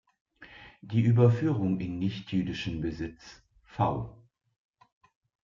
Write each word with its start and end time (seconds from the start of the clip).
Die 0.81 1.01
Überführung 1.03 1.79
in 1.79 1.99
nichtjüdischen 1.99 2.81
Besitz“, 2.81 3.43
„V. 3.65 4.11